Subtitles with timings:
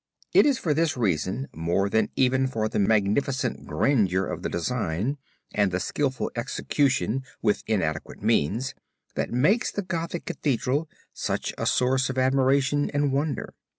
[0.33, 5.19] It is for this reason more than even for the magnificent grandeur of the design
[5.53, 8.73] and the skilful execution with inadequate means,
[9.13, 13.53] that makes the Gothic Cathedral such a source of admiration and wonder.